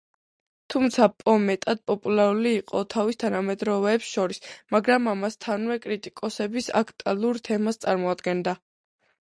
[0.73, 4.43] თუმცა, პო მეტად პოპულარული იყო თავის თანამედროვეებს შორის,
[4.77, 8.61] მაგრამ ამასთანავე კრიტიკოსების აქტუალურ თემას წარმოადგენდა.